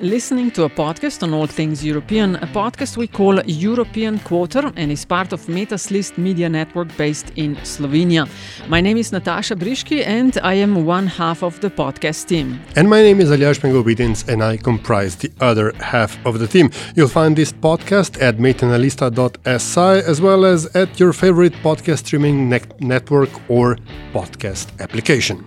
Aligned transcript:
Listening 0.00 0.52
to 0.52 0.62
a 0.62 0.68
podcast 0.70 1.24
on 1.24 1.34
all 1.34 1.48
things 1.48 1.84
European, 1.84 2.36
a 2.36 2.46
podcast 2.46 2.96
we 2.96 3.08
call 3.08 3.42
European 3.46 4.20
Quarter 4.20 4.70
and 4.76 4.92
is 4.92 5.04
part 5.04 5.32
of 5.32 5.48
Metas 5.48 5.90
List 5.90 6.16
Media 6.16 6.48
Network 6.48 6.96
based 6.96 7.32
in 7.34 7.56
Slovenia. 7.64 8.28
My 8.68 8.80
name 8.80 8.96
is 8.96 9.10
Nataša 9.10 9.56
Briški 9.56 10.06
and 10.06 10.38
I 10.44 10.54
am 10.54 10.86
one 10.86 11.08
half 11.08 11.42
of 11.42 11.58
the 11.58 11.68
podcast 11.68 12.28
team. 12.28 12.60
And 12.76 12.88
my 12.88 13.02
name 13.02 13.20
is 13.20 13.30
Aljaž 13.30 13.58
Pengov 13.58 13.82
Bitenc, 13.86 14.28
and 14.28 14.40
I 14.40 14.56
comprise 14.56 15.16
the 15.16 15.32
other 15.40 15.72
half 15.80 16.16
of 16.24 16.38
the 16.38 16.46
team. 16.46 16.70
You'll 16.94 17.08
find 17.08 17.34
this 17.34 17.52
podcast 17.52 18.22
at 18.22 18.36
metinalista.si 18.36 20.08
as 20.08 20.20
well 20.20 20.44
as 20.44 20.66
at 20.76 21.00
your 21.00 21.12
favorite 21.12 21.54
podcast 21.64 22.06
streaming 22.06 22.48
ne- 22.48 22.60
network 22.78 23.30
or 23.50 23.78
podcast 24.12 24.68
application. 24.78 25.44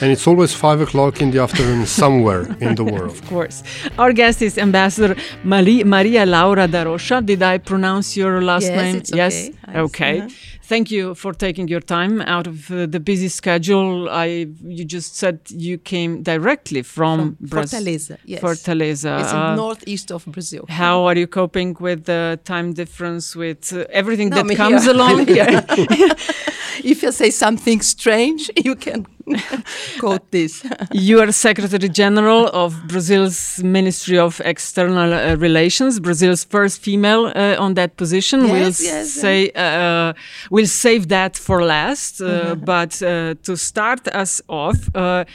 and 0.01 0.11
it's 0.11 0.27
always 0.27 0.53
5 0.53 0.81
o'clock 0.81 1.21
in 1.21 1.31
the 1.31 1.39
afternoon 1.41 1.85
somewhere 2.01 2.45
in 2.59 2.75
the 2.75 2.83
world. 2.83 3.11
Of 3.11 3.25
course, 3.27 3.63
our 3.97 4.11
guest 4.13 4.41
is 4.41 4.57
Ambassador 4.57 5.15
Mali- 5.43 5.83
Maria 5.83 6.25
Laura 6.25 6.67
da 6.67 6.83
Rocha. 6.83 7.21
Did 7.21 7.41
I 7.43 7.57
pronounce 7.59 8.17
your 8.17 8.41
last 8.41 8.63
Yes, 8.63 8.81
name? 8.81 8.95
it's 8.97 9.11
yes. 9.13 9.33
okay. 9.33 9.53
Yes, 9.67 9.77
Okay. 9.77 10.27
Thank 10.67 10.89
you 10.89 11.13
for 11.15 11.31
taking 11.33 11.67
your 11.67 11.79
time 11.81 12.21
out 12.21 12.47
of 12.47 12.71
uh, 12.71 12.87
the 12.87 12.99
busy 12.99 13.27
schedule. 13.29 14.09
I 14.09 14.47
you 14.77 14.83
just 14.83 15.15
said 15.15 15.39
you 15.49 15.77
came 15.77 16.23
directly 16.23 16.81
from, 16.81 17.35
From 17.49 17.63
Fortaleza, 17.63 18.17
yes. 18.25 18.41
Fortaleza. 18.41 19.19
It's 19.21 19.31
in 19.31 19.37
Uh, 19.37 19.55
northeast 19.55 20.11
of 20.11 20.25
Brazil. 20.25 20.63
How 20.69 21.05
are 21.07 21.15
you 21.19 21.27
coping 21.27 21.77
with 21.79 22.05
the 22.05 22.39
time 22.43 22.73
difference, 22.73 23.35
with 23.39 23.71
uh, 23.73 23.85
everything 23.91 24.29
No, 24.29 24.35
that 24.43 24.55
comes 24.57 24.83
here. 24.85 24.93
along? 24.95 25.27
Here. 25.35 25.63
if 26.83 27.03
you 27.03 27.11
say 27.11 27.29
something 27.31 27.81
strange, 27.81 28.49
you 28.65 28.75
can 28.75 29.05
quote 29.99 30.29
this. 30.31 30.63
you 30.91 31.19
are 31.19 31.31
Secretary 31.31 31.89
General 31.89 32.47
of 32.53 32.87
Brazil's 32.87 33.61
Ministry 33.63 34.17
of 34.17 34.41
External 34.45 35.13
uh, 35.13 35.35
Relations, 35.35 35.99
Brazil's 35.99 36.43
first 36.43 36.81
female 36.81 37.31
uh, 37.35 37.55
on 37.59 37.73
that 37.73 37.97
position. 37.97 38.41
Yes, 38.41 38.51
we'll 38.51 38.89
yes, 38.91 39.11
say 39.11 39.51
uh, 39.55 40.13
we'll 40.49 40.67
save 40.67 41.07
that 41.09 41.35
for 41.35 41.63
last. 41.63 42.21
Uh, 42.21 42.55
Mm-hmm. 42.55 42.65
But 42.65 43.01
uh, 43.01 43.35
to 43.43 43.57
start 43.57 44.07
us 44.07 44.41
off, 44.47 44.89
uh, 44.95 45.25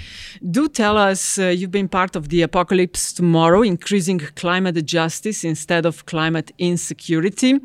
do 0.50 0.68
tell 0.68 0.96
us 0.96 1.38
uh, 1.38 1.46
you've 1.46 1.70
been 1.70 1.88
part 1.88 2.16
of 2.16 2.28
the 2.28 2.42
apocalypse 2.42 3.12
tomorrow, 3.12 3.62
increasing 3.62 4.18
climate 4.18 4.84
justice 4.84 5.44
instead 5.44 5.86
of 5.86 6.06
climate 6.06 6.52
insecurity. 6.58 7.58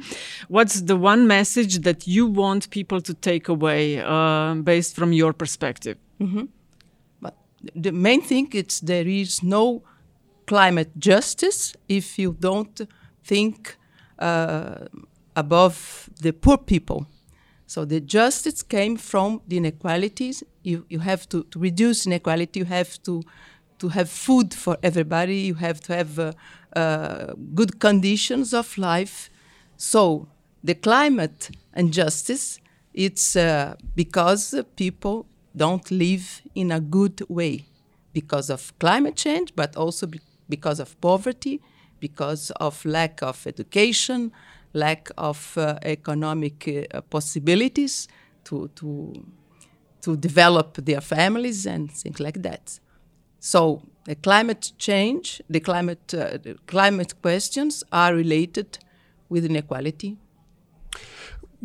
What's 0.47 0.81
the 0.81 0.95
one 0.95 1.27
message 1.27 1.79
that 1.79 2.07
you 2.07 2.27
want 2.27 2.69
people 2.69 3.01
to 3.01 3.13
take 3.13 3.47
away 3.47 3.99
uh, 3.99 4.55
based 4.55 4.95
from 4.95 5.13
your 5.13 5.33
perspective? 5.33 5.97
But 7.21 7.35
the 7.75 7.91
main 7.91 8.21
thing 8.21 8.49
is 8.53 8.79
there 8.79 9.07
is 9.07 9.43
no 9.43 9.83
climate 10.45 10.91
justice 10.97 11.75
if 11.87 12.19
you 12.19 12.35
don't 12.39 12.81
think 13.23 13.77
uh, 14.19 14.85
above 15.35 16.09
the 16.21 16.31
poor 16.31 16.57
people. 16.57 17.05
So 17.67 17.83
the 17.83 17.99
justice 17.99 18.61
came 18.61 18.95
from 18.97 19.41
the 19.47 19.57
inequalities. 19.57 20.43
You, 20.63 20.85
you 20.89 20.99
have 20.99 21.27
to, 21.29 21.43
to 21.45 21.59
reduce 21.59 22.05
inequality. 22.05 22.59
You 22.59 22.65
have 22.65 23.01
to 23.03 23.23
to 23.79 23.89
have 23.89 24.09
food 24.09 24.53
for 24.53 24.77
everybody. 24.81 25.37
You 25.37 25.55
have 25.55 25.81
to 25.81 25.95
have 25.95 26.17
uh, 26.19 26.31
uh, 26.75 27.33
good 27.53 27.79
conditions 27.79 28.53
of 28.53 28.77
life. 28.77 29.29
So 29.77 30.27
the 30.63 30.75
climate 30.75 31.49
and 31.73 31.91
justice, 31.91 32.59
it's 32.93 33.35
uh, 33.35 33.75
because 33.95 34.55
people 34.75 35.25
don't 35.55 35.89
live 35.91 36.41
in 36.53 36.71
a 36.71 36.79
good 36.79 37.21
way 37.29 37.65
because 38.13 38.49
of 38.49 38.77
climate 38.79 39.15
change, 39.15 39.53
but 39.55 39.75
also 39.75 40.07
be- 40.07 40.19
because 40.49 40.79
of 40.79 40.99
poverty, 41.01 41.61
because 41.99 42.51
of 42.51 42.83
lack 42.85 43.21
of 43.21 43.45
education, 43.47 44.31
lack 44.73 45.09
of 45.17 45.57
uh, 45.57 45.77
economic 45.83 46.67
uh, 46.67 47.01
possibilities 47.01 48.07
to, 48.43 48.69
to, 48.75 49.25
to 50.01 50.15
develop 50.17 50.75
their 50.85 51.01
families 51.01 51.65
and 51.65 51.91
things 51.91 52.19
like 52.19 52.41
that. 52.41 52.79
So 53.39 53.81
the 54.05 54.15
climate 54.15 54.71
change, 54.77 55.41
the 55.49 55.59
climate, 55.59 56.13
uh, 56.13 56.37
the 56.41 56.57
climate 56.67 57.21
questions 57.21 57.83
are 57.91 58.13
related 58.13 58.77
with 59.29 59.45
inequality. 59.45 60.17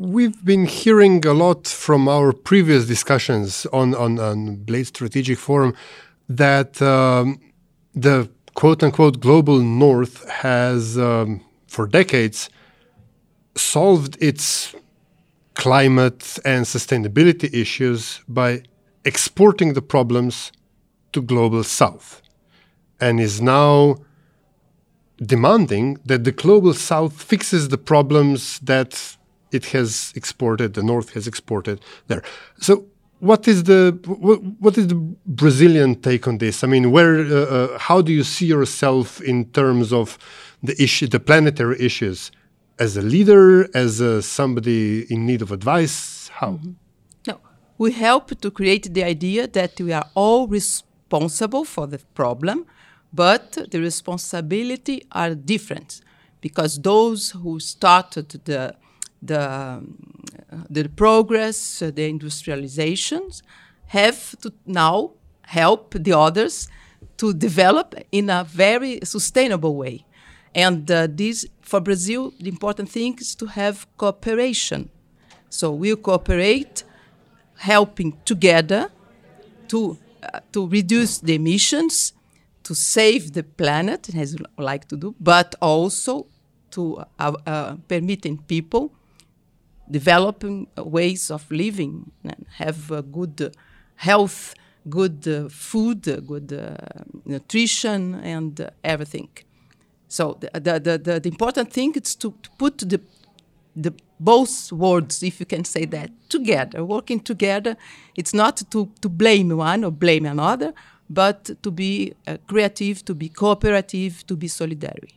We've 0.00 0.42
been 0.42 0.64
hearing 0.64 1.26
a 1.26 1.34
lot 1.34 1.66
from 1.66 2.08
our 2.08 2.32
previous 2.32 2.86
discussions 2.86 3.66
on, 3.66 3.94
on, 3.94 4.18
on 4.18 4.56
Bled 4.56 4.86
Strategic 4.86 5.36
Forum 5.36 5.74
that 6.26 6.80
um, 6.80 7.38
the 7.94 8.30
quote 8.54 8.82
unquote 8.82 9.20
global 9.20 9.58
north 9.58 10.26
has, 10.30 10.96
um, 10.96 11.44
for 11.66 11.86
decades, 11.86 12.48
solved 13.54 14.16
its 14.22 14.74
climate 15.52 16.38
and 16.46 16.64
sustainability 16.64 17.52
issues 17.52 18.22
by 18.26 18.62
exporting 19.04 19.74
the 19.74 19.82
problems 19.82 20.50
to 21.12 21.20
global 21.20 21.62
south 21.62 22.22
and 23.02 23.20
is 23.20 23.42
now 23.42 23.96
demanding 25.18 25.98
that 26.06 26.24
the 26.24 26.32
global 26.32 26.72
south 26.72 27.22
fixes 27.22 27.68
the 27.68 27.76
problems 27.76 28.60
that 28.60 29.18
it 29.52 29.66
has 29.66 30.12
exported, 30.14 30.74
the 30.74 30.82
north 30.82 31.12
has 31.14 31.26
exported 31.26 31.80
there. 32.08 32.22
So, 32.58 32.86
what 33.20 33.46
is 33.46 33.64
the 33.64 33.98
what, 34.60 34.78
is 34.78 34.88
the 34.88 34.94
Brazilian 35.26 35.94
take 36.00 36.26
on 36.26 36.38
this? 36.38 36.64
I 36.64 36.66
mean, 36.66 36.90
where 36.90 37.20
uh, 37.20 37.34
uh, 37.34 37.78
how 37.78 38.00
do 38.00 38.12
you 38.12 38.24
see 38.24 38.46
yourself 38.46 39.20
in 39.20 39.44
terms 39.50 39.92
of 39.92 40.18
the 40.62 40.80
issue, 40.82 41.06
the 41.06 41.20
planetary 41.20 41.78
issues, 41.80 42.32
as 42.78 42.96
a 42.96 43.02
leader, 43.02 43.68
as 43.74 44.00
a, 44.00 44.22
somebody 44.22 45.02
in 45.12 45.26
need 45.26 45.42
of 45.42 45.52
advice? 45.52 46.28
How? 46.28 46.58
No, 47.26 47.40
we 47.76 47.92
help 47.92 48.40
to 48.40 48.50
create 48.50 48.94
the 48.94 49.04
idea 49.04 49.46
that 49.48 49.78
we 49.78 49.92
are 49.92 50.08
all 50.14 50.48
responsible 50.48 51.64
for 51.64 51.86
the 51.86 51.98
problem, 52.14 52.64
but 53.12 53.70
the 53.70 53.80
responsibility 53.80 55.06
are 55.12 55.34
different 55.34 56.00
because 56.40 56.80
those 56.80 57.32
who 57.32 57.60
started 57.60 58.30
the 58.46 58.74
the 59.22 59.82
the 60.68 60.88
progress, 60.88 61.82
uh, 61.82 61.90
the 61.90 62.12
industrializations, 62.12 63.42
have 63.86 64.38
to 64.40 64.52
now 64.66 65.12
help 65.42 65.94
the 65.94 66.12
others 66.12 66.68
to 67.16 67.32
develop 67.34 67.94
in 68.12 68.30
a 68.30 68.44
very 68.44 69.00
sustainable 69.04 69.76
way. 69.76 70.04
And 70.54 70.90
uh, 70.90 71.06
this, 71.08 71.46
for 71.60 71.80
Brazil, 71.80 72.32
the 72.40 72.48
important 72.48 72.88
thing 72.88 73.18
is 73.20 73.34
to 73.36 73.46
have 73.46 73.86
cooperation. 73.96 74.90
So 75.48 75.72
we'll 75.72 75.96
cooperate, 75.96 76.84
helping 77.56 78.16
together 78.24 78.90
to 79.68 79.98
uh, 80.22 80.40
to 80.52 80.68
reduce 80.68 81.18
the 81.18 81.34
emissions, 81.34 82.12
to 82.62 82.74
save 82.74 83.32
the 83.32 83.42
planet, 83.42 84.14
as 84.14 84.36
we 84.36 84.64
like 84.64 84.86
to 84.88 84.96
do, 84.96 85.14
but 85.18 85.54
also 85.60 86.26
to 86.72 87.02
uh, 87.18 87.32
uh, 87.46 87.76
permitting 87.88 88.38
people 88.38 88.92
developing 89.90 90.68
ways 90.76 91.30
of 91.30 91.50
living 91.50 92.10
and 92.24 92.46
have 92.58 93.10
good 93.10 93.54
health, 93.96 94.54
good 94.88 95.26
uh, 95.28 95.48
food, 95.48 96.08
uh, 96.08 96.16
good 96.20 96.52
uh, 96.52 96.76
nutrition, 97.24 98.14
and 98.14 98.70
everything. 98.82 99.28
So 100.08 100.38
the, 100.40 100.50
the, 100.60 100.80
the, 100.80 100.98
the, 100.98 101.20
the 101.20 101.28
important 101.28 101.72
thing 101.72 101.94
is 101.94 102.14
to, 102.16 102.34
to 102.42 102.50
put 102.58 102.78
the, 102.78 103.00
the 103.76 103.92
both 104.18 104.72
words, 104.72 105.22
if 105.22 105.40
you 105.40 105.46
can 105.46 105.64
say 105.64 105.84
that, 105.86 106.10
together, 106.28 106.84
working 106.84 107.20
together. 107.20 107.76
It's 108.16 108.34
not 108.34 108.56
to, 108.70 108.90
to 109.00 109.08
blame 109.08 109.56
one 109.56 109.84
or 109.84 109.90
blame 109.90 110.26
another, 110.26 110.74
but 111.08 111.50
to 111.62 111.70
be 111.70 112.14
uh, 112.26 112.36
creative, 112.46 113.04
to 113.04 113.14
be 113.14 113.28
cooperative, 113.28 114.26
to 114.26 114.36
be 114.36 114.48
solidary. 114.48 115.12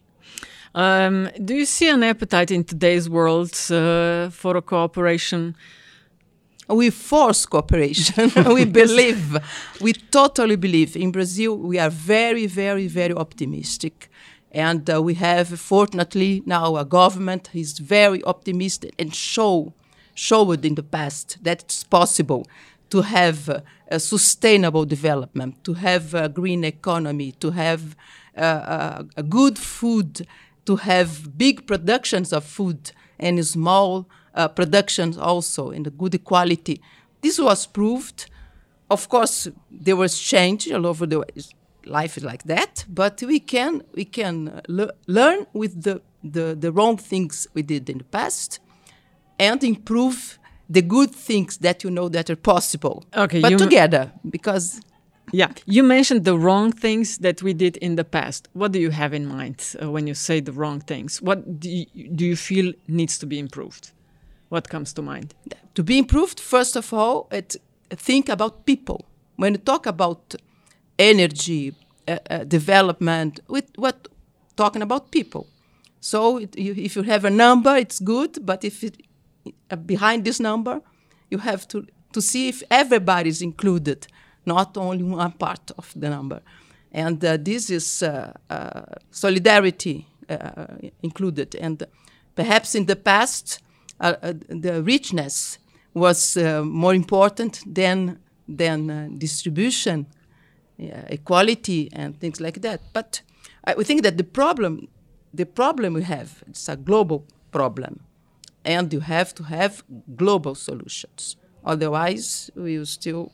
Um, 0.76 1.30
do 1.44 1.54
you 1.54 1.66
see 1.66 1.90
an 1.90 2.04
appetite 2.04 2.50
in 2.50 2.64
today's 2.64 3.10
world 3.10 3.52
uh, 3.70 4.30
for 4.30 4.58
a 4.58 4.62
cooperation? 4.62 5.56
We 6.68 6.90
force 6.90 7.46
cooperation. 7.46 8.32
we 8.54 8.66
believe, 8.66 9.38
we 9.82 9.94
totally 9.94 10.56
believe. 10.56 10.96
In 10.96 11.12
Brazil, 11.12 11.58
we 11.58 11.78
are 11.78 11.90
very, 11.90 12.48
very, 12.48 12.88
very 12.88 13.14
optimistic. 13.14 14.10
And 14.52 14.90
uh, 14.90 15.02
we 15.02 15.16
have, 15.16 15.60
fortunately, 15.60 16.42
now 16.46 16.78
a 16.78 16.86
government 16.86 17.50
is 17.54 17.80
very 17.80 18.24
optimistic 18.24 18.94
and 18.98 19.14
show, 19.14 19.74
showed 20.16 20.64
in 20.64 20.76
the 20.76 20.84
past 20.84 21.44
that 21.44 21.64
it's 21.64 21.84
possible 21.84 22.46
to 22.92 23.02
have 23.02 23.64
a 23.88 24.00
sustainable 24.00 24.86
development, 24.86 25.64
to 25.64 25.74
have 25.74 26.14
a 26.14 26.30
green 26.30 26.64
economy, 26.64 27.32
to 27.34 27.52
have 27.52 27.96
uh, 28.38 29.04
a 29.16 29.24
good 29.24 29.58
food, 29.58 30.28
to 30.66 30.78
have 30.78 31.38
big 31.38 31.68
productions 31.68 32.32
of 32.32 32.44
food 32.44 32.92
and 33.20 33.46
small 33.46 34.08
uh, 34.34 34.48
productions 34.48 35.18
also 35.18 35.72
in 35.72 35.84
the 35.84 35.90
good 35.92 36.24
quality. 36.24 36.82
This 37.22 37.40
was 37.40 37.68
proved. 37.68 38.30
Of 38.90 39.10
course, 39.10 39.50
there 39.72 39.96
was 39.96 40.20
change 40.20 40.72
all 40.72 40.86
over 40.86 41.06
the 41.06 41.24
life 41.86 42.18
is 42.18 42.24
like 42.24 42.44
that, 42.44 42.86
but 42.88 43.22
we 43.22 43.40
can 43.40 43.84
we 43.94 44.06
can 44.06 44.62
le 44.68 44.92
learn 45.08 45.46
with 45.54 45.84
the, 45.84 46.02
the 46.24 46.56
the 46.56 46.72
wrong 46.72 46.98
things 46.98 47.48
we 47.54 47.62
did 47.62 47.90
in 47.90 47.98
the 48.00 48.04
past, 48.06 48.60
and 49.40 49.64
improve 49.64 50.40
the 50.70 50.82
good 50.82 51.12
things 51.12 51.58
that 51.58 51.84
you 51.84 51.92
know 51.92 52.10
that 52.10 52.30
are 52.30 52.36
possible. 52.36 53.04
Okay, 53.16 53.42
but 53.42 53.58
together 53.58 54.12
because. 54.30 54.82
Yeah, 55.32 55.52
you 55.66 55.84
mentioned 55.84 56.26
the 56.26 56.38
wrong 56.38 56.72
things 56.72 57.18
that 57.20 57.42
we 57.42 57.54
did 57.54 57.78
in 57.78 57.96
the 57.96 58.04
past. 58.04 58.48
What 58.54 58.72
do 58.72 58.80
you 58.80 58.92
have 58.92 59.14
in 59.14 59.26
mind 59.26 59.76
uh, 59.82 59.90
when 59.90 60.06
you 60.08 60.14
say 60.14 60.42
the 60.42 60.52
wrong 60.52 60.82
things? 60.82 61.22
What 61.22 61.60
do 61.60 61.70
you, 61.70 61.86
do 62.10 62.26
you 62.26 62.36
feel 62.36 62.74
needs 62.88 63.18
to 63.20 63.26
be 63.26 63.40
improved? 63.40 63.92
What 64.50 64.70
comes 64.70 64.94
to 64.94 65.02
mind? 65.02 65.34
To 65.76 65.84
be 65.84 65.98
improved, 65.98 66.40
first 66.40 66.76
of 66.76 66.94
all, 66.94 67.28
it, 67.32 67.56
think 67.90 68.30
about 68.30 68.66
people. 68.66 69.06
When 69.38 69.54
you 69.54 69.60
talk 69.60 69.88
about 69.88 70.36
energy, 71.00 71.74
uh, 72.08 72.18
uh, 72.30 72.44
development, 72.44 73.40
with 73.48 73.72
what 73.76 74.08
talking 74.56 74.82
about 74.82 75.10
people. 75.10 75.48
So 76.00 76.38
it, 76.38 76.58
you, 76.58 76.74
if 76.78 76.96
you 76.96 77.04
have 77.04 77.26
a 77.26 77.30
number, 77.30 77.76
it's 77.78 78.00
good, 78.00 78.46
but 78.46 78.64
if 78.64 78.84
it, 78.84 79.02
uh, 79.72 79.78
behind 79.78 80.26
this 80.26 80.40
number, 80.40 80.82
you 81.30 81.40
have 81.40 81.68
to 81.70 81.88
to 82.12 82.22
see 82.22 82.48
if 82.48 82.62
everybody 82.70 83.30
is 83.30 83.42
included, 83.42 84.08
not 84.46 84.78
only 84.78 85.04
one 85.04 85.32
part 85.32 85.72
of 85.78 85.94
the 85.96 86.10
number. 86.10 86.42
And 86.92 87.24
uh, 87.26 87.38
this 87.38 87.70
is 87.70 88.04
uh, 88.04 88.34
uh, 88.50 88.82
solidarity 89.12 90.06
included. 91.02 91.56
And 91.56 91.84
perhaps 92.36 92.76
in 92.76 92.86
the 92.86 92.96
past, 92.96 93.60
the 94.00 94.82
richness 94.84 95.60
was 95.94 96.38
more 96.64 96.96
important 96.96 97.62
than 97.66 98.20
than 98.48 99.18
distribution 99.18 100.06
equality 101.10 101.90
and 101.94 102.20
things 102.20 102.40
like 102.40 102.62
that. 102.62 102.82
But 102.94 103.22
I, 103.66 103.76
we 103.76 103.84
think 103.84 104.04
that 104.04 104.18
the 104.18 104.24
problem, 104.24 104.88
the 105.34 105.46
problem 105.46 105.94
we 105.94 106.04
have, 106.04 106.44
it's 106.48 106.68
a 106.68 106.76
global 106.76 107.26
problem, 107.52 108.02
and 108.66 108.92
you 108.92 109.00
have 109.02 109.34
to 109.36 109.44
have 109.44 109.84
global 110.16 110.56
solutions. 110.56 111.38
Otherwise, 111.66 112.50
we 112.56 112.78
will 112.78 112.86
still 112.86 113.32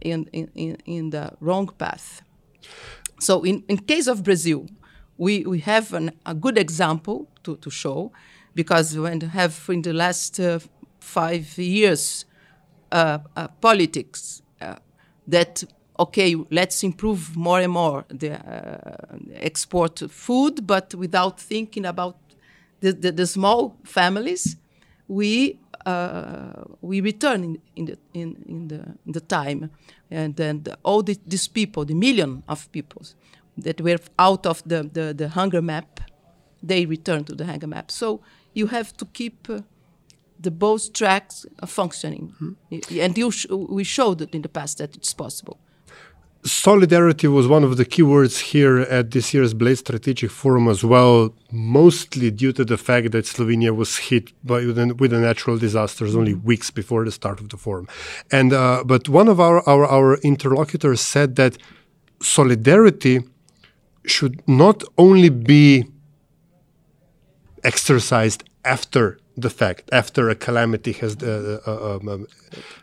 in, 0.00 0.26
in, 0.32 0.76
in 0.84 1.10
the 1.10 1.32
wrong 1.40 1.68
path. 1.78 2.22
So, 3.20 3.42
in, 3.42 3.64
in 3.68 3.78
case 3.78 4.06
of 4.06 4.22
Brazil, 4.22 4.66
we, 5.16 5.44
we 5.44 5.60
have 5.60 5.92
an, 5.92 6.12
a 6.24 6.34
good 6.34 6.56
example 6.56 7.28
to, 7.42 7.56
to 7.56 7.70
show 7.70 8.12
because 8.54 8.96
when 8.96 9.20
have 9.20 9.64
in 9.68 9.82
the 9.82 9.92
last 9.92 10.38
uh, 10.40 10.60
five 11.00 11.58
years 11.58 12.24
uh, 12.92 13.18
uh, 13.36 13.48
politics 13.60 14.42
uh, 14.60 14.76
that 15.26 15.64
okay, 15.98 16.36
let's 16.50 16.84
improve 16.84 17.36
more 17.36 17.60
and 17.60 17.72
more 17.72 18.04
the 18.08 18.34
uh, 18.34 19.16
export 19.34 19.98
food, 20.10 20.66
but 20.66 20.94
without 20.94 21.40
thinking 21.40 21.84
about 21.84 22.16
the, 22.80 22.92
the, 22.92 23.10
the 23.10 23.26
small 23.26 23.76
families, 23.84 24.56
we 25.08 25.58
uh, 25.88 26.64
we 26.80 27.00
return 27.00 27.44
in, 27.44 27.58
in, 27.76 27.84
the 27.86 27.96
in, 28.14 28.28
in 28.46 28.68
the 28.68 28.80
in 29.06 29.12
the 29.12 29.20
time, 29.20 29.70
and 30.10 30.36
then 30.36 30.62
the, 30.62 30.76
all 30.82 31.02
the, 31.02 31.16
these 31.26 31.48
people, 31.48 31.84
the 31.84 31.94
million 31.94 32.42
of 32.48 32.70
people 32.72 33.02
that 33.64 33.80
were 33.80 33.98
out 34.18 34.46
of 34.46 34.62
the, 34.64 34.88
the, 34.92 35.14
the 35.14 35.28
hunger 35.28 35.62
map, 35.62 36.00
they 36.62 36.86
return 36.86 37.24
to 37.24 37.34
the 37.34 37.44
hunger 37.44 37.66
map. 37.66 37.90
So 37.90 38.20
you 38.52 38.68
have 38.68 38.96
to 38.96 39.04
keep. 39.06 39.48
Uh, 39.48 39.60
the 40.40 40.52
both 40.52 40.92
tracks 40.92 41.46
functioning, 41.66 42.32
mm-hmm. 42.40 43.00
and 43.00 43.34
sh 43.34 43.46
we 43.50 43.82
showed 43.82 44.22
it 44.22 44.32
in 44.36 44.42
the 44.42 44.48
past 44.48 44.78
that 44.78 44.94
it's 44.94 45.12
possible 45.12 45.58
solidarity 46.44 47.28
was 47.28 47.46
one 47.48 47.64
of 47.64 47.76
the 47.76 47.84
key 47.84 48.02
words 48.02 48.38
here 48.38 48.78
at 48.80 49.10
this 49.10 49.34
year's 49.34 49.54
Bled 49.54 49.78
Strategic 49.78 50.30
Forum 50.30 50.68
as 50.68 50.84
well, 50.84 51.34
mostly 51.50 52.30
due 52.30 52.52
to 52.52 52.64
the 52.64 52.76
fact 52.76 53.10
that 53.12 53.24
Slovenia 53.24 53.74
was 53.74 53.96
hit 53.96 54.32
by 54.44 54.64
with, 54.64 55.12
a 55.12 55.18
natural 55.18 55.58
disasters 55.58 56.14
only 56.14 56.34
weeks 56.34 56.70
before 56.70 57.04
the 57.04 57.12
start 57.12 57.40
of 57.40 57.48
the 57.48 57.56
forum. 57.56 57.88
And 58.30 58.52
uh, 58.52 58.84
but 58.84 59.08
one 59.08 59.28
of 59.28 59.40
our, 59.40 59.68
our 59.68 59.84
our 59.86 60.16
interlocutors 60.18 61.00
said 61.00 61.36
that 61.36 61.58
solidarity 62.22 63.20
should 64.04 64.46
not 64.48 64.82
only 64.96 65.28
be 65.28 65.84
exercised 67.64 68.44
after 68.64 69.18
the 69.36 69.50
fact, 69.50 69.88
after 69.92 70.28
a 70.30 70.34
calamity 70.34 70.92
has 70.92 71.16
uh, 71.22 71.60
uh, 71.66 71.96
um, 71.96 72.26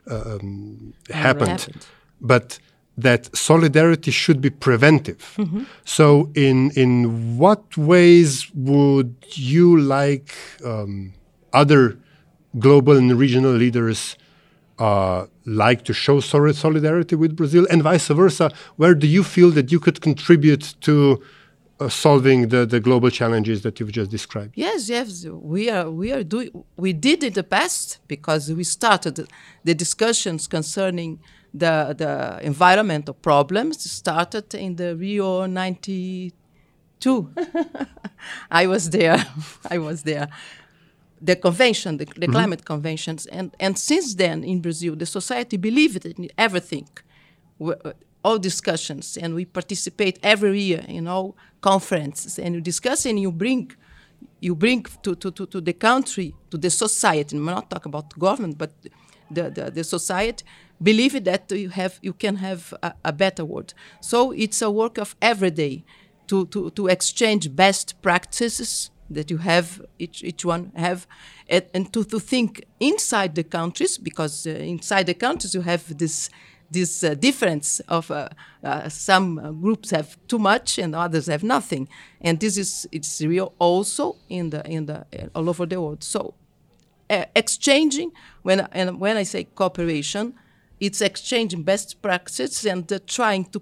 uh, 0.10 0.36
um, 0.36 0.94
happened, 1.10 1.50
happened, 1.50 1.88
but 2.22 2.60
that 2.98 3.36
solidarity 3.36 4.12
should 4.12 4.42
be 4.42 4.50
preventive. 4.50 5.34
Mm-hmm. 5.38 5.64
So, 5.84 6.32
in 6.34 6.72
in 6.72 7.38
what 7.38 7.78
ways 7.78 8.50
would 8.54 9.16
you 9.34 9.78
like 9.80 10.34
um, 10.64 11.14
other 11.54 11.98
global 12.58 12.96
and 12.98 13.12
regional 13.18 13.52
leaders 13.52 14.16
uh, 14.80 15.26
like 15.46 15.84
to 15.84 15.94
show 15.94 16.20
solidarity 16.20 17.16
with 17.16 17.36
Brazil, 17.36 17.68
and 17.70 17.84
vice 17.84 18.08
versa? 18.08 18.52
Where 18.78 18.96
do 18.96 19.08
you 19.08 19.24
feel 19.24 19.52
that 19.52 19.72
you 19.72 19.80
could 19.80 20.02
contribute 20.02 20.76
to? 20.82 21.22
Uh, 21.78 21.90
solving 21.90 22.48
the, 22.48 22.66
the 22.66 22.80
global 22.80 23.10
challenges 23.10 23.62
that 23.64 23.82
you've 23.82 23.92
just 23.92 24.10
described. 24.10 24.54
Yes, 24.56 24.88
yes, 24.88 25.26
we 25.26 25.70
are 25.70 25.92
we 25.92 26.14
are 26.14 26.24
doing. 26.24 26.64
We 26.78 26.94
did 26.94 27.22
in 27.22 27.34
the 27.34 27.44
past 27.44 28.00
because 28.08 28.50
we 28.50 28.64
started 28.64 29.28
the 29.66 29.76
discussions 29.76 30.48
concerning 30.48 31.20
the, 31.56 31.96
the 31.98 32.40
environmental 32.46 33.14
problems 33.14 33.90
started 33.90 34.54
in 34.54 34.76
the 34.76 34.96
Rio 34.96 35.46
92. 35.46 37.30
I 38.52 38.68
was 38.68 38.90
there. 38.90 39.26
I 39.70 39.78
was 39.78 40.04
there. 40.04 40.28
The 41.22 41.38
convention, 41.38 41.98
the, 41.98 42.06
the 42.06 42.14
mm-hmm. 42.14 42.32
climate 42.32 42.66
conventions. 42.66 43.26
And, 43.28 43.56
and 43.60 43.78
since 43.80 44.16
then 44.16 44.44
in 44.44 44.62
Brazil, 44.62 44.96
the 44.96 45.06
society 45.06 45.56
believed 45.58 46.06
in 46.06 46.30
everything, 46.38 46.90
all 48.24 48.38
discussions, 48.38 49.18
and 49.18 49.34
we 49.34 49.46
participate 49.46 50.20
every 50.22 50.60
year 50.60 50.84
in 50.88 51.08
all 51.08 51.38
conferences. 51.62 52.38
And 52.38 52.56
you 52.56 52.62
discuss 52.62 53.06
and 53.06 53.18
you 53.20 53.32
bring 53.32 53.72
you 54.42 54.54
bring 54.54 54.84
to, 55.02 55.16
to, 55.16 55.32
to, 55.32 55.46
to 55.48 55.62
the 55.62 55.74
country, 55.74 56.36
to 56.52 56.58
the 56.58 56.70
society, 56.70 57.38
I'm 57.38 57.46
not 57.46 57.70
talking 57.70 57.90
about 57.90 58.18
government, 58.20 58.58
but 58.58 58.72
the, 59.32 59.50
the, 59.50 59.72
the 59.72 59.84
society, 59.84 60.44
believe 60.82 61.24
that 61.24 61.52
you 61.52 61.70
have 61.70 62.00
you 62.02 62.14
can 62.14 62.38
have 62.38 62.74
a, 62.84 62.94
a, 63.06 63.14
better 63.14 63.46
world. 63.46 63.74
So 64.02 64.32
it's 64.32 64.62
a 64.62 64.70
work 64.70 64.98
of 64.98 65.16
every 65.22 65.52
day 65.52 65.84
to, 66.28 66.46
to, 66.48 66.70
to 66.72 66.88
exchange 66.88 67.56
best 67.56 68.02
practices 68.02 68.92
that 69.10 69.30
you 69.30 69.38
have 69.38 69.82
each, 70.00 70.24
each 70.24 70.44
one 70.44 70.72
have 70.76 71.08
and, 71.48 71.66
and 71.74 71.94
to, 71.94 72.04
to 72.04 72.20
think 72.20 72.66
inside 72.80 73.36
the 73.36 73.44
countries 73.44 73.98
because 73.98 74.48
uh, 74.48 74.50
inside 74.50 75.06
the 75.06 75.14
countries 75.14 75.54
you 75.54 75.62
have 75.62 75.98
this 75.98 76.30
this 76.72 77.04
uh, 77.04 77.14
difference 77.14 77.80
of 77.82 78.10
uh, 78.10 78.28
uh 78.64 78.90
some 78.90 79.62
groups 79.62 79.92
have 79.92 80.18
too 80.28 80.40
much 80.40 80.80
and 80.80 80.96
others 80.96 81.28
have 81.28 81.44
nothing 81.44 81.88
and 82.22 82.40
this 82.40 82.58
is 82.58 82.88
it's 82.92 83.22
real 83.22 83.54
also 83.60 84.16
in 84.30 84.50
the 84.50 84.68
in 84.68 84.88
the 84.88 85.06
all 85.36 85.48
over 85.48 85.68
the 85.68 85.80
world 85.80 86.04
so 86.04 86.34
exchanging. 87.10 88.12
When 88.44 88.62
and 88.72 89.00
when 89.00 89.18
I 89.18 89.24
say 89.24 89.46
cooperation 89.46 90.34
it's 90.80 91.02
exchanging 91.02 91.64
best 91.64 92.02
practices 92.02 92.66
and 92.66 92.92
uh, 92.92 93.00
trying 93.08 93.46
to 93.46 93.62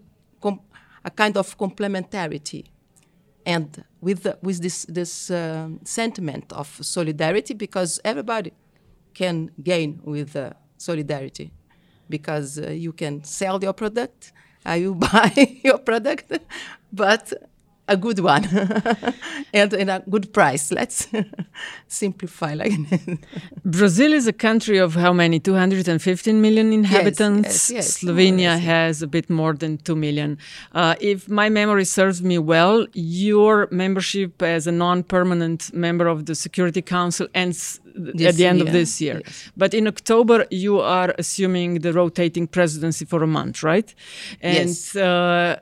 a 1.05 1.11
kind 1.11 1.37
of 1.37 1.57
complementarity. 1.57 2.65
And 3.45 3.83
with 3.99 4.23
the, 4.23 4.37
with 4.41 4.61
this 4.61 4.85
this 4.85 5.29
um, 5.29 5.79
sentiment 5.83 6.51
of 6.53 6.67
solidarity, 6.81 7.53
because 7.53 7.99
everybody 8.05 8.53
can 9.13 9.51
gain 9.61 9.99
with 10.03 10.35
uh, 10.35 10.51
solidarity, 10.77 11.51
because 12.09 12.57
uh, 12.57 12.69
you 12.69 12.93
can 12.93 13.23
sell 13.23 13.61
your 13.61 13.73
product, 13.73 14.31
I 14.65 14.79
will 14.79 14.95
buy 15.13 15.59
your 15.63 15.79
product, 15.79 16.31
but 16.91 17.33
a 17.87 17.97
good 17.97 18.19
one 18.19 18.45
and, 19.53 19.73
and, 19.73 19.89
a 19.89 20.03
good 20.09 20.33
price. 20.33 20.71
Let's 20.71 21.07
simplify 21.87 22.53
like 22.53 22.71
Brazil 23.65 24.13
is 24.13 24.27
a 24.27 24.33
country 24.33 24.77
of 24.77 24.95
how 24.95 25.11
many? 25.11 25.39
215 25.39 26.41
million 26.41 26.71
inhabitants. 26.71 27.69
Yes, 27.69 27.71
yes, 27.71 28.03
yes. 28.03 28.03
Slovenia 28.03 28.59
has 28.59 29.01
a 29.01 29.07
bit 29.07 29.29
more 29.29 29.53
than 29.53 29.77
2 29.79 29.95
million. 29.95 30.37
Uh, 30.71 30.95
if 31.01 31.29
my 31.29 31.49
memory 31.49 31.85
serves 31.85 32.21
me 32.21 32.37
well, 32.37 32.87
your 32.93 33.67
membership 33.71 34.41
as 34.41 34.65
a 34.67 34.71
non 34.71 35.03
permanent 35.03 35.73
member 35.73 36.07
of 36.07 36.25
the 36.25 36.35
Security 36.35 36.81
Council 36.81 37.27
ends 37.33 37.81
this 37.95 38.27
at 38.27 38.35
the 38.35 38.45
end 38.45 38.59
year. 38.59 38.67
of 38.67 38.73
this 38.73 39.01
year. 39.01 39.21
Yes. 39.25 39.51
But 39.57 39.73
in 39.73 39.87
October, 39.87 40.45
you 40.49 40.79
are 40.79 41.13
assuming 41.17 41.79
the 41.79 41.93
rotating 41.93 42.47
presidency 42.47 43.05
for 43.05 43.21
a 43.23 43.27
month, 43.27 43.61
right? 43.61 43.93
And 44.41 44.69
yes. 44.69 44.95
Uh, 44.95 45.59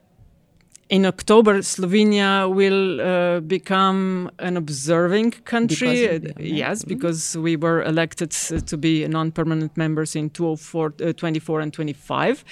in 0.92 1.06
October, 1.06 1.62
Slovenia 1.62 2.54
will 2.54 3.00
uh, 3.00 3.40
become 3.40 4.30
an 4.40 4.58
observing 4.58 5.32
country. 5.46 6.20
Because 6.20 6.34
the, 6.36 6.44
yes, 6.44 6.84
mm 6.84 6.84
-hmm. 6.84 6.94
because 6.94 7.40
we 7.40 7.58
were 7.58 7.80
elected 7.92 8.32
to 8.70 8.78
be 8.78 9.08
non-permanent 9.08 9.78
members 9.78 10.16
in 10.16 10.30
2004, 10.30 10.94
uh, 11.02 11.14
24 11.14 11.62
and 11.62 11.74
25. 11.74 12.44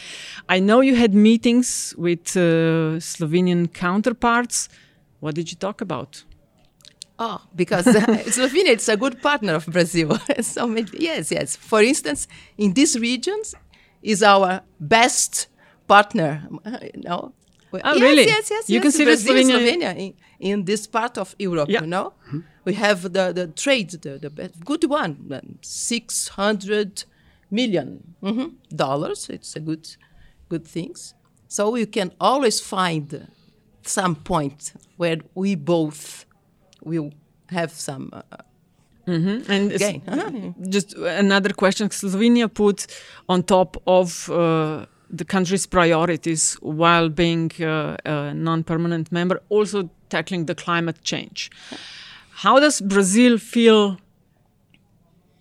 I 0.55 0.59
know 0.59 0.81
you 0.81 0.95
had 0.95 1.13
meetings 1.13 1.93
with 1.97 2.35
uh, 2.35 2.99
Slovenian 2.99 3.67
counterparts. 3.73 4.69
What 5.19 5.35
did 5.35 5.47
you 5.51 5.57
talk 5.57 5.81
about? 5.81 6.25
Oh, 7.17 7.39
because 7.55 7.85
Slovenia 8.37 8.73
is 8.75 8.89
a 8.89 8.95
good 8.95 9.21
partner 9.21 9.55
of 9.55 9.65
Brazil. 9.65 10.17
so 10.41 10.75
yes, 10.93 11.31
yes. 11.31 11.57
For 11.57 11.81
instance, 11.83 12.27
in 12.55 12.73
these 12.73 12.99
regions, 12.99 13.55
is 14.01 14.23
our 14.23 14.61
best 14.79 15.47
partner. 15.87 16.47
You 16.95 17.01
know, 17.01 17.33
well, 17.71 17.81
oh, 17.85 17.93
yes, 17.93 18.01
really? 18.01 18.25
Yes, 18.25 18.49
yes, 18.49 18.69
you 18.69 18.75
yes. 18.75 18.83
consider 18.83 19.11
Brazil, 19.11 19.35
Slovenia, 19.35 19.57
Slovenia 19.59 19.97
in, 19.97 20.13
in, 20.39 20.65
this 20.65 20.87
part 20.87 21.17
of 21.17 21.35
Europe, 21.37 21.69
yeah. 21.69 21.81
you 21.81 21.87
know? 21.87 22.13
Mm 22.27 22.31
-hmm. 22.31 22.43
We 22.65 22.73
have 22.73 23.09
the, 23.09 23.33
the 23.33 23.47
trade, 23.53 23.99
the, 24.01 24.19
the 24.19 24.51
good 24.65 24.85
one, 24.89 25.15
600 25.61 27.05
million 27.49 27.99
mm 28.21 28.37
-hmm, 28.37 28.49
dollars. 28.69 29.29
It's 29.29 29.55
a 29.55 29.59
good, 29.59 29.97
good 30.49 30.71
things. 30.71 31.15
So 31.47 31.71
we 31.71 31.85
can 31.85 32.11
always 32.17 32.61
find 32.61 33.27
some 33.81 34.15
point 34.15 34.73
where 34.97 35.21
we 35.33 35.57
both 35.57 36.25
will 36.83 37.11
have 37.47 37.69
some 37.75 38.09
uh, 38.13 38.21
Mm 39.09 39.23
-hmm. 39.23 39.49
And 39.49 39.71
gain. 39.77 40.01
just 40.69 40.95
another 40.97 41.53
question: 41.53 41.89
Slovenia 41.91 42.47
put 42.47 42.85
on 43.25 43.43
top 43.43 43.77
of 43.83 44.29
uh, 44.29 44.85
the 45.09 45.25
country's 45.25 45.65
priorities 45.65 46.53
while 46.61 47.09
being 47.09 47.51
uh, 47.61 47.97
a 48.05 48.33
non-permanent 48.33 49.11
member, 49.11 49.41
also 49.49 49.89
tackling 50.09 50.45
the 50.45 50.55
climate 50.55 51.01
change. 51.03 51.49
How 52.31 52.59
does 52.59 52.81
Brazil 52.81 53.37
feel 53.37 53.97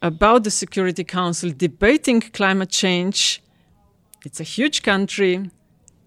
about 0.03 0.45
the 0.45 0.51
Security 0.51 1.05
Council 1.05 1.53
debating 1.57 2.21
climate 2.21 2.71
change? 2.71 3.43
It's 4.25 4.41
a 4.41 4.45
huge 4.45 4.83
country 4.83 5.51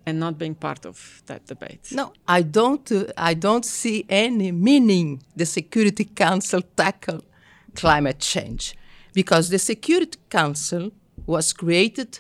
and 0.06 0.20
not 0.20 0.38
being 0.38 0.56
part 0.56 0.86
of 0.86 1.22
that 1.28 1.46
debate. 1.46 1.90
No, 1.92 2.14
I 2.28 2.42
don't. 2.42 2.92
Uh, 2.92 3.06
I 3.18 3.34
don't 3.34 3.66
see 3.66 4.06
any 4.10 4.52
meaning 4.52 5.24
the 5.36 5.46
Security 5.46 6.06
Council 6.06 6.62
tackle 6.76 7.22
climate 7.76 8.20
change 8.20 8.76
because 9.14 9.50
the 9.50 9.60
Security 9.60 10.20
Council 10.30 10.92
was 11.26 11.54
created 11.54 12.20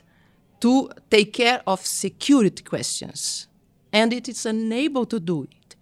to 0.62 0.89
take 1.10 1.34
care 1.34 1.62
of 1.68 1.86
security 1.86 2.63
questions. 2.63 3.48
And 3.91 4.13
it 4.13 4.30
is 4.30 4.46
unable 4.46 5.06
to 5.08 5.20
do 5.20 5.44
it. 5.44 5.75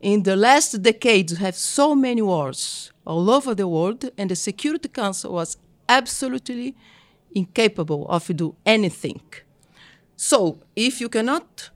In 0.00 0.22
the 0.22 0.36
last 0.36 0.82
decades, 0.82 1.32
we 1.32 1.38
have 1.38 1.54
so 1.56 1.94
many 1.94 2.22
wars 2.22 2.92
all 3.06 3.30
over 3.30 3.54
the 3.54 3.68
world, 3.68 4.10
and 4.16 4.30
the 4.30 4.36
Security 4.36 4.88
Council 4.88 5.32
was 5.32 5.56
absolutely 5.88 6.74
incapable 7.34 8.06
of 8.08 8.26
do 8.36 8.54
anything. 8.64 9.20
So, 10.16 10.60
if 10.76 11.00
you 11.00 11.08
cannot 11.08 11.70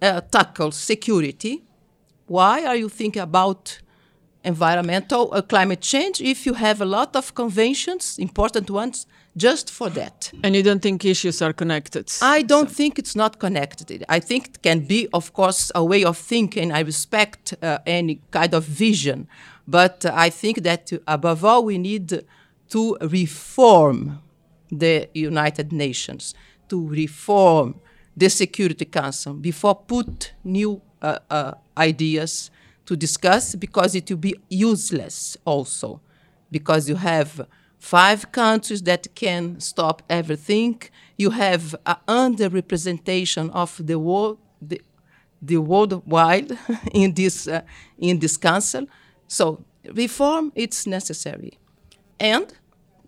uh, 0.00 0.20
tackle 0.22 0.72
security, 0.72 1.64
why 2.26 2.64
are 2.64 2.76
you 2.76 2.88
thinking 2.88 3.22
about 3.22 3.80
environmental 4.54 5.22
uh, 5.32 5.42
climate 5.42 5.82
change 5.92 6.20
if 6.20 6.38
you 6.46 6.54
have 6.54 6.80
a 6.80 6.88
lot 6.98 7.14
of 7.14 7.34
conventions, 7.34 8.18
important 8.18 8.70
ones, 8.70 9.06
just 9.36 9.70
for 9.70 9.88
that. 9.90 10.32
And 10.42 10.56
you 10.56 10.62
don't 10.62 10.82
think 10.82 11.04
issues 11.04 11.40
are 11.42 11.52
connected? 11.52 12.04
I 12.20 12.42
don't 12.42 12.70
so. 12.70 12.74
think 12.74 12.98
it's 12.98 13.14
not 13.14 13.38
connected. 13.38 14.04
I 14.08 14.20
think 14.20 14.42
it 14.48 14.62
can 14.62 14.80
be, 14.80 15.08
of 15.12 15.32
course, 15.32 15.70
a 15.74 15.84
way 15.84 16.04
of 16.04 16.16
thinking. 16.18 16.72
I 16.72 16.80
respect 16.80 17.54
uh, 17.62 17.78
any 17.86 18.20
kind 18.30 18.52
of 18.54 18.64
vision. 18.64 19.28
But 19.66 20.04
uh, 20.04 20.26
I 20.26 20.30
think 20.30 20.62
that 20.62 20.92
uh, 20.92 20.98
above 21.06 21.44
all, 21.44 21.64
we 21.64 21.78
need 21.78 22.08
to 22.70 22.96
reform 23.00 24.20
the 24.70 25.08
United 25.14 25.72
Nations, 25.72 26.34
to 26.68 26.88
reform 26.88 27.74
the 28.16 28.28
Security 28.28 28.84
Council 28.84 29.34
before 29.34 29.76
put 29.76 30.32
new 30.44 30.80
uh, 31.00 31.18
uh, 31.30 31.52
ideas 31.76 32.50
to 32.88 32.96
discuss 32.96 33.54
because 33.54 33.94
it 33.94 34.08
will 34.08 34.22
be 34.30 34.34
useless 34.48 35.36
also 35.44 36.00
because 36.50 36.88
you 36.88 36.96
have 36.96 37.46
five 37.78 38.32
countries 38.32 38.82
that 38.82 39.14
can 39.14 39.60
stop 39.60 40.02
everything. 40.08 40.80
You 41.18 41.30
have 41.30 41.76
an 41.84 41.96
underrepresentation 42.08 43.50
of 43.52 43.70
the 43.86 43.98
world, 43.98 44.38
the, 44.62 44.80
the 45.42 45.58
worldwide 45.58 46.58
in 46.92 47.12
this 47.12 47.46
uh, 47.46 47.60
in 47.98 48.18
this 48.20 48.38
council. 48.38 48.86
So 49.26 49.62
reform 49.92 50.50
it's 50.54 50.86
necessary, 50.86 51.58
and 52.18 52.46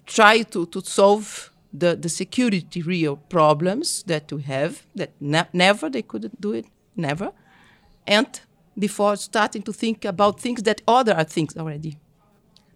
try 0.05 0.43
to, 0.43 0.67
to 0.67 0.81
solve 0.83 1.51
the, 1.73 1.97
the 1.97 2.11
security 2.11 2.83
real 2.83 3.17
problems 3.17 4.03
that 4.03 4.31
we 4.31 4.43
have 4.43 4.83
that 4.95 5.13
ne 5.21 5.43
never 5.55 5.89
they 5.89 6.03
couldn't 6.03 6.39
do 6.39 6.53
it 6.53 6.67
never, 6.97 7.33
and 8.07 8.43
before 8.81 9.17
starting 9.17 9.63
to 9.63 9.73
think 9.73 10.05
about 10.05 10.41
things 10.41 10.63
that 10.65 10.81
other 10.89 11.15
are 11.15 11.25
things 11.25 11.57
already. 11.57 11.99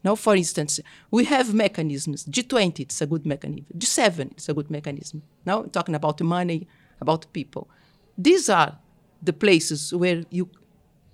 Now, 0.04 0.14
for 0.14 0.36
instance, 0.36 0.80
we 1.10 1.24
have 1.24 1.54
mechanisms. 1.54 2.26
G20, 2.26 2.80
it's 2.80 3.00
a 3.00 3.06
good 3.06 3.24
mechanism. 3.24 3.66
G7, 3.76 4.32
it's 4.32 4.48
a 4.50 4.54
good 4.54 4.70
mechanism. 4.70 5.22
Now, 5.46 5.62
talking 5.62 5.94
about 5.94 6.20
money, 6.20 6.68
about 7.00 7.32
people. 7.32 7.68
These 8.16 8.50
are 8.50 8.78
the 9.22 9.32
places 9.32 9.94
where 9.94 10.24
you 10.30 10.50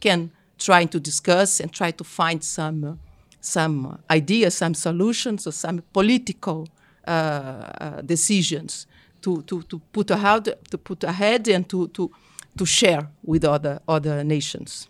can 0.00 0.32
try 0.58 0.84
to 0.86 0.98
discuss 0.98 1.60
and 1.60 1.72
try 1.72 1.92
to 1.92 2.04
find 2.04 2.42
some, 2.42 2.84
uh, 2.84 2.94
some 3.40 4.02
ideas, 4.10 4.56
some 4.56 4.74
solutions, 4.74 5.46
or 5.46 5.52
some 5.52 5.82
political 5.92 6.68
uh, 7.06 7.10
uh, 7.10 8.00
decisions 8.02 8.86
to, 9.22 9.42
to, 9.42 9.62
to, 9.62 9.78
put 9.92 10.10
ahead, 10.10 10.56
to 10.70 10.78
put 10.78 11.04
ahead 11.04 11.46
and 11.48 11.68
to, 11.68 11.88
to, 11.88 12.10
to 12.56 12.66
share 12.66 13.08
with 13.22 13.44
other, 13.44 13.80
other 13.88 14.24
nations. 14.24 14.88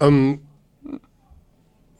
Um, 0.00 0.40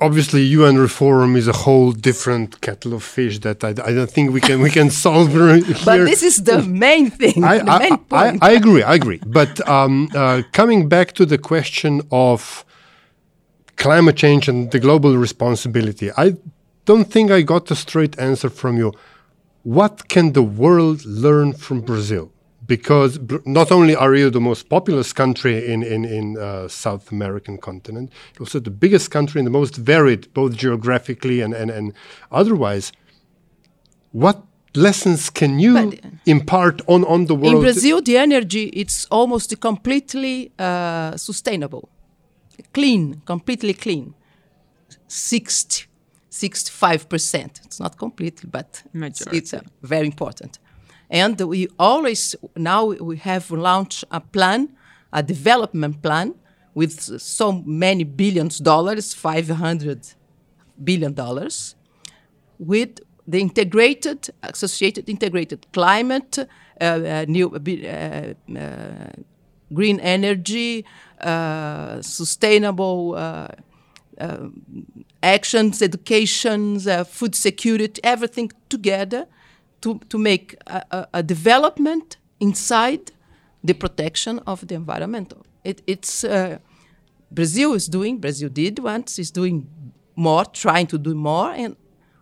obviously 0.00 0.42
UN 0.42 0.76
reform 0.78 1.37
is 1.37 1.49
a 1.49 1.52
whole 1.52 1.92
different 1.92 2.61
kettle 2.61 2.94
of 2.94 3.02
fish 3.02 3.38
that 3.40 3.64
I, 3.64 3.70
I 3.70 3.92
don't 3.92 4.11
think 4.11 4.32
we 4.32 4.40
can 4.40 4.61
we 4.61 4.70
can 4.70 4.90
solve 5.04 5.30
here. 5.32 5.61
But 5.85 6.04
this 6.04 6.23
is 6.23 6.44
the 6.44 6.62
main 6.62 7.11
thing. 7.11 7.44
I, 7.44 7.58
the 7.58 7.78
main 7.78 7.99
I, 8.11 8.38
I, 8.42 8.52
agree. 8.52 8.82
I 8.82 8.94
agree. 8.94 9.20
But 9.26 9.66
um, 9.68 10.08
uh, 10.14 10.42
coming 10.52 10.88
back 10.88 11.12
to 11.12 11.26
the 11.26 11.38
question 11.38 12.02
of 12.11 12.64
climate 13.76 14.16
change 14.16 14.49
and 14.49 14.70
the 14.70 14.80
global 14.80 15.16
responsibility, 15.16 16.11
I 16.16 16.37
don't 16.85 17.11
think 17.11 17.30
I 17.30 17.42
got 17.42 17.70
a 17.70 17.76
straight 17.76 18.18
answer 18.18 18.50
from 18.50 18.76
you. 18.76 18.92
What 19.62 20.08
can 20.08 20.32
the 20.32 20.42
world 20.42 21.04
learn 21.04 21.52
from 21.52 21.80
Brazil? 21.80 22.30
Because 22.66 23.18
not 23.44 23.70
only 23.70 23.94
are 23.94 24.14
you 24.14 24.30
the 24.30 24.40
most 24.40 24.68
populous 24.68 25.12
country 25.12 25.73
in 25.73 25.82
in 25.82 26.04
in 26.04 26.37
uh, 26.38 26.68
South 26.68 27.12
American 27.12 27.58
continent, 27.58 28.11
also 28.40 28.61
the 28.61 28.70
biggest 28.70 29.11
country 29.11 29.38
and 29.40 29.46
the 29.46 29.58
most 29.58 29.76
varied, 29.76 30.32
both 30.35 30.56
geographically 30.56 31.40
and 31.40 31.54
and, 31.54 31.70
and 31.70 31.92
otherwise. 32.30 32.92
What 34.12 34.42
lessons 34.75 35.30
can 35.30 35.58
you 35.58 35.75
but 35.75 36.00
impart 36.25 36.80
on 36.87 37.04
on 37.04 37.26
the 37.26 37.35
world? 37.35 37.54
In 37.54 37.61
Brazil, 37.61 38.02
the 38.02 38.16
energy 38.16 38.64
it's 38.73 39.06
almost 39.11 39.61
completely 39.61 40.52
uh, 40.58 41.16
sustainable, 41.16 41.88
clean, 42.73 43.23
completely 43.25 43.75
clean. 43.75 44.14
60, 45.08 45.87
65%. 46.30 47.64
It's 47.64 47.80
not 47.80 47.96
completely, 47.96 48.49
but 48.50 48.82
it's, 48.92 49.26
it's 49.28 49.54
uh, 49.54 49.61
very 49.82 50.06
important. 50.06 50.58
And 51.11 51.41
we 51.41 51.69
always, 51.79 52.35
now 52.57 52.87
we 52.87 53.17
have 53.19 53.51
launched 53.51 54.05
a 54.11 54.21
plan, 54.21 54.71
a 55.13 55.23
development 55.23 56.03
plan, 56.03 56.35
with 56.75 57.01
so 57.21 57.53
many 57.65 58.05
billions 58.05 58.59
dollars, 58.59 59.15
500 59.15 60.09
billion 60.83 61.15
dollars, 61.15 61.75
with 62.59 63.01
the 63.27 63.41
integrated, 63.41 64.29
associated 64.43 65.09
integrated 65.09 65.67
climate, 65.73 66.39
uh, 66.39 66.85
uh, 66.85 67.25
new 67.27 67.49
uh, 67.49 68.35
uh, 68.59 69.09
green 69.73 69.99
energy, 70.01 70.85
uh, 71.21 72.03
sustainable 72.03 73.15
uh, 73.17 73.49
actions, 75.23 75.83
educations, 75.83 76.87
food 77.09 77.35
security, 77.35 78.01
everything 78.05 78.51
together 78.69 79.27
to, 79.80 80.00
to 80.09 80.18
make 80.18 80.56
a, 80.66 81.06
a, 81.12 81.23
development 81.23 82.16
inside 82.40 83.12
the 83.62 83.75
protection 83.75 84.40
of 84.47 84.66
the 84.66 84.75
environmental. 84.75 85.45
It, 85.64 85.83
it's 85.87 86.25
Brazil 87.30 87.75
is 87.75 87.88
doing, 87.88 88.18
Brazil 88.18 88.49
did 88.49 88.78
once, 88.78 89.18
is 89.18 89.30
doing 89.30 89.66
more, 90.14 90.45
trying 90.45 90.87
to 90.88 90.99
do 90.99 91.14
more, 91.14 91.50
and 91.50 91.76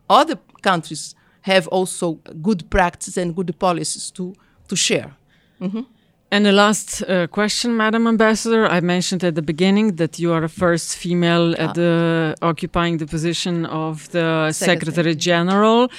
other 0.09 0.39
countries 0.63 1.15
have 1.43 1.69
also 1.69 2.15
good 2.43 2.69
practice 2.71 3.17
and 3.17 3.35
good 3.37 3.59
policies 3.59 4.11
to, 4.11 4.35
to 4.69 4.77
share. 4.77 5.13
Mm-hmm. 5.61 5.83
And 6.31 6.47
the 6.47 6.53
last 6.53 7.03
uh, 7.03 7.27
question, 7.29 7.77
Madam 7.77 8.07
Ambassador, 8.09 8.67
I 8.67 8.81
mentioned 8.81 9.23
at 9.23 9.35
the 9.35 9.43
beginning 9.43 9.97
that 9.97 10.19
you 10.19 10.33
are 10.33 10.41
the 10.41 10.49
first 10.49 10.97
female 10.97 11.55
at 11.59 11.75
the, 11.75 12.35
occupying 12.43 12.97
the 12.97 13.07
position 13.07 13.67
of 13.67 14.11
the 14.11 14.51
Secretary, 14.51 14.93
Secretary 14.93 15.15
General. 15.15 15.91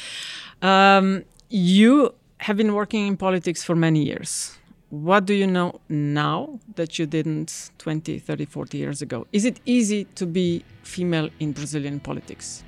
Um, 0.62 1.24
you 1.56 2.14
have 2.40 2.58
been 2.58 2.74
working 2.74 3.08
in 3.08 3.16
politics 3.16 3.64
for 3.64 3.78
many 3.78 4.04
years. 4.04 4.58
What 4.90 5.24
do 5.26 5.34
you 5.34 5.48
know 5.48 5.80
now 5.88 6.60
that 6.76 7.00
you 7.00 7.06
didn't 7.06 7.72
20, 7.78 8.20
30, 8.20 8.44
40 8.44 8.78
years 8.78 9.02
ago? 9.02 9.26
Is 9.32 9.46
it 9.46 9.62
easy 9.66 10.04
to 10.16 10.26
be 10.26 10.66
female 10.84 11.30
in 11.40 11.54
Brazilian 11.54 12.02
politics? 12.02 12.62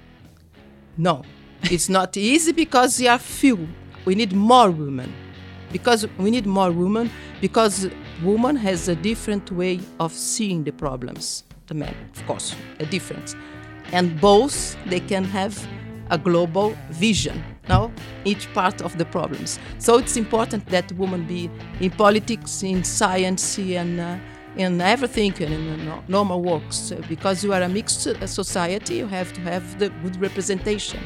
No, 0.95 1.23
it's 1.63 1.89
not 1.89 2.15
easy 2.15 2.53
because 2.53 2.95
there 2.95 3.11
are 3.11 3.19
few. 3.19 3.67
We 4.05 4.15
need 4.15 4.31
more 4.31 4.71
women. 4.71 5.13
Because 5.73 6.07
we 6.17 6.31
need 6.31 6.45
more 6.45 6.71
women 6.71 7.11
because 7.41 7.89
woman 8.23 8.55
has 8.55 8.87
a 8.87 8.95
different 8.95 9.51
way 9.51 9.81
of 9.99 10.13
seeing 10.13 10.63
the 10.63 10.71
problems. 10.71 11.43
The 11.65 11.73
men, 11.73 11.93
of 12.15 12.25
course, 12.25 12.55
a 12.79 12.85
difference. 12.85 13.35
And 13.91 14.19
both 14.21 14.77
they 14.85 15.01
can 15.01 15.25
have 15.25 15.61
a 16.09 16.17
global 16.17 16.73
vision 16.89 17.43
now 17.69 17.91
each 18.25 18.51
part 18.53 18.81
of 18.81 18.97
the 18.97 19.05
problems. 19.05 19.59
So 19.79 19.97
it's 19.97 20.17
important 20.17 20.65
that 20.67 20.91
women 20.93 21.25
be 21.25 21.49
in 21.79 21.91
politics 21.91 22.63
in 22.63 22.83
science 22.83 23.57
and 23.57 23.99
uh, 23.99 24.17
in 24.55 24.81
everything 24.81 25.33
and 25.41 25.53
in 25.53 25.87
uh, 25.87 26.01
normal 26.07 26.41
works. 26.41 26.93
Because 27.07 27.43
you 27.43 27.53
are 27.53 27.61
a 27.61 27.69
mixed 27.69 28.07
uh, 28.07 28.27
society 28.27 28.95
you 28.95 29.07
have 29.07 29.31
to 29.33 29.41
have 29.41 29.79
the 29.79 29.89
good 30.01 30.19
representation. 30.21 30.99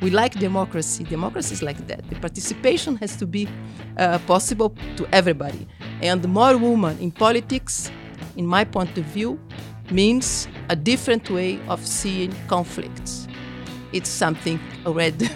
We 0.00 0.10
like 0.10 0.38
democracy. 0.38 1.04
Democracy 1.04 1.52
is 1.54 1.62
like 1.62 1.86
that. 1.88 2.08
The 2.08 2.16
participation 2.16 2.96
has 2.96 3.16
to 3.16 3.26
be 3.26 3.48
uh, 3.98 4.18
possible 4.20 4.74
to 4.96 5.06
everybody. 5.12 5.66
And 6.00 6.26
more 6.26 6.56
women 6.56 6.98
in 7.00 7.10
politics 7.10 7.90
in 8.36 8.46
my 8.46 8.64
point 8.64 8.96
of 8.96 9.04
view 9.04 9.38
means 9.90 10.48
a 10.70 10.76
different 10.76 11.28
way 11.30 11.60
of 11.68 11.84
seeing 11.86 12.34
conflicts 12.48 13.26
it's 13.92 14.08
something 14.08 14.60
already 14.86 15.28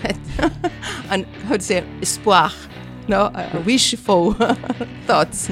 and 1.11 1.27
how 1.47 1.57
to 1.57 1.63
say 1.63 1.85
espoir 2.01 2.51
no? 3.09 3.31
A 3.35 3.61
wishful 3.61 4.33
thoughts. 5.07 5.51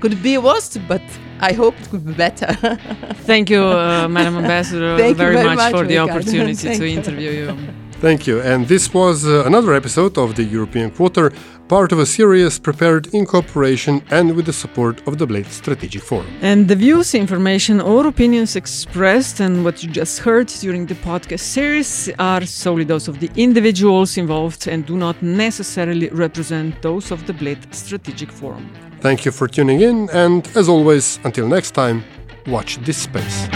Could 0.00 0.22
be 0.22 0.38
worse 0.38 0.76
but 0.88 1.02
i 1.40 1.52
hope 1.52 1.74
it 1.80 1.88
could 1.90 2.04
be 2.04 2.12
better 2.12 2.46
thank 3.30 3.50
you 3.50 3.62
uh, 3.62 4.08
madam 4.08 4.36
ambassador 4.36 4.96
very, 4.96 5.12
very, 5.12 5.36
much, 5.36 5.56
much 5.56 5.72
for 5.72 5.84
the 5.86 5.98
opportunity 5.98 6.76
to 6.76 6.86
interview 6.98 7.30
you 7.30 7.56
Thank 8.00 8.26
you. 8.26 8.40
And 8.40 8.66
this 8.66 8.94
was 8.94 9.26
uh, 9.26 9.44
another 9.44 9.74
episode 9.74 10.16
of 10.16 10.34
the 10.34 10.42
European 10.42 10.90
Quarter, 10.90 11.32
part 11.68 11.92
of 11.92 11.98
a 11.98 12.06
series 12.06 12.58
prepared 12.58 13.08
in 13.12 13.26
cooperation 13.26 14.02
and 14.10 14.34
with 14.34 14.46
the 14.46 14.54
support 14.54 15.06
of 15.06 15.18
the 15.18 15.26
Bled 15.26 15.46
Strategic 15.48 16.02
Forum. 16.02 16.26
And 16.40 16.66
the 16.66 16.76
views, 16.76 17.14
information, 17.14 17.78
or 17.78 18.06
opinions 18.06 18.56
expressed 18.56 19.40
and 19.40 19.64
what 19.66 19.82
you 19.82 19.90
just 19.90 20.20
heard 20.20 20.46
during 20.46 20.86
the 20.86 20.94
podcast 20.94 21.40
series 21.40 22.08
are 22.18 22.46
solely 22.46 22.84
those 22.84 23.06
of 23.06 23.20
the 23.20 23.30
individuals 23.36 24.16
involved 24.16 24.66
and 24.66 24.86
do 24.86 24.96
not 24.96 25.22
necessarily 25.22 26.08
represent 26.08 26.80
those 26.80 27.10
of 27.10 27.26
the 27.26 27.34
Bled 27.34 27.58
Strategic 27.74 28.32
Forum. 28.32 28.89
Thank 29.00 29.24
you 29.24 29.32
for 29.32 29.48
tuning 29.48 29.80
in, 29.80 30.10
and 30.10 30.46
as 30.56 30.68
always, 30.68 31.18
until 31.24 31.48
next 31.48 31.70
time, 31.70 32.04
watch 32.46 32.76
this 32.84 32.98
space. 32.98 33.48